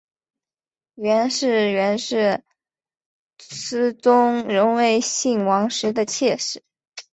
[0.95, 2.43] 袁氏原是
[3.37, 6.63] 思宗仍为信王时的妾室。